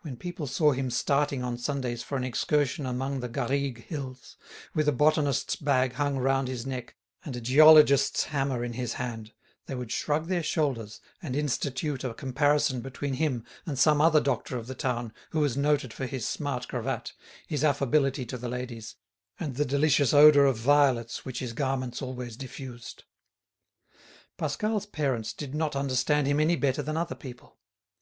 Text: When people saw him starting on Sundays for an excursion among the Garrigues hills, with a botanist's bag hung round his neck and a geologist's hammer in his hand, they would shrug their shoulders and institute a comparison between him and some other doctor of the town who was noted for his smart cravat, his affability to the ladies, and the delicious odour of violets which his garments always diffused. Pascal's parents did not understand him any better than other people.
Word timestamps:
When 0.00 0.16
people 0.16 0.46
saw 0.46 0.72
him 0.72 0.88
starting 0.90 1.42
on 1.44 1.58
Sundays 1.58 2.02
for 2.02 2.16
an 2.16 2.24
excursion 2.24 2.86
among 2.86 3.20
the 3.20 3.28
Garrigues 3.28 3.82
hills, 3.82 4.38
with 4.72 4.88
a 4.88 4.90
botanist's 4.90 5.54
bag 5.54 5.92
hung 5.92 6.16
round 6.16 6.48
his 6.48 6.64
neck 6.64 6.96
and 7.26 7.36
a 7.36 7.42
geologist's 7.42 8.24
hammer 8.24 8.64
in 8.64 8.72
his 8.72 8.94
hand, 8.94 9.34
they 9.66 9.74
would 9.74 9.92
shrug 9.92 10.28
their 10.28 10.42
shoulders 10.42 11.02
and 11.20 11.36
institute 11.36 12.04
a 12.04 12.14
comparison 12.14 12.80
between 12.80 13.12
him 13.12 13.44
and 13.66 13.78
some 13.78 14.00
other 14.00 14.18
doctor 14.18 14.56
of 14.56 14.66
the 14.66 14.74
town 14.74 15.12
who 15.32 15.40
was 15.40 15.58
noted 15.58 15.92
for 15.92 16.06
his 16.06 16.26
smart 16.26 16.66
cravat, 16.66 17.12
his 17.46 17.62
affability 17.62 18.24
to 18.24 18.38
the 18.38 18.48
ladies, 18.48 18.96
and 19.38 19.56
the 19.56 19.66
delicious 19.66 20.14
odour 20.14 20.46
of 20.46 20.56
violets 20.56 21.26
which 21.26 21.40
his 21.40 21.52
garments 21.52 22.00
always 22.00 22.34
diffused. 22.34 23.04
Pascal's 24.38 24.86
parents 24.86 25.34
did 25.34 25.54
not 25.54 25.76
understand 25.76 26.26
him 26.26 26.40
any 26.40 26.56
better 26.56 26.80
than 26.80 26.96
other 26.96 27.14
people. 27.14 27.58